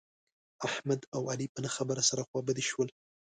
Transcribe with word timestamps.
احمد 0.67 1.01
او 1.15 1.21
علي 1.31 1.47
په 1.53 1.59
نه 1.65 1.69
خبره 1.75 2.01
سره 2.09 2.27
خوابدي 2.29 2.63
شول. 2.69 2.89